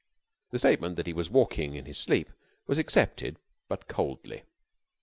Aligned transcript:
The 0.49 0.57
statement 0.57 0.95
that 0.95 1.05
he 1.05 1.13
was 1.13 1.29
walking 1.29 1.75
in 1.75 1.85
his 1.85 1.99
sleep 1.99 2.31
was 2.65 2.79
accepted, 2.79 3.37
but 3.67 3.87
coldly. 3.87 4.41